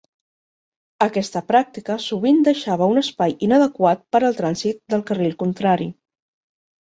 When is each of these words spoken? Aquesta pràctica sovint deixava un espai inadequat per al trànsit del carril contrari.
Aquesta 1.05 1.41
pràctica 1.49 1.97
sovint 2.05 2.39
deixava 2.47 2.87
un 2.93 3.01
espai 3.01 3.35
inadequat 3.49 4.03
per 4.15 4.21
al 4.31 4.39
trànsit 4.41 4.81
del 4.95 5.07
carril 5.11 5.37
contrari. 5.45 5.89